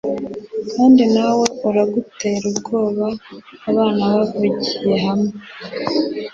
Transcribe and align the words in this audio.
Kandi 0.73 1.03
nawe 1.15 1.45
uragutera 1.67 2.43
ubwoba 2.51 3.07
abana 3.69 4.03
bavugiye 4.13 4.95
hamwe 5.05 5.31